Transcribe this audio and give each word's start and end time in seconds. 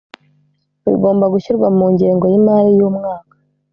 bigomba 0.87 1.25
gushyirwa 1.33 1.67
mu 1.77 1.85
ngengo 1.93 2.25
y’imari 2.31 2.69
y’umwaka 2.77 3.35